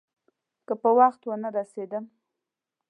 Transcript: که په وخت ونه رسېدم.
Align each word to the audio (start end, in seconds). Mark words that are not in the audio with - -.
که 0.67 0.73
په 0.81 0.89
وخت 0.99 1.21
ونه 1.25 1.49
رسېدم. 1.57 2.05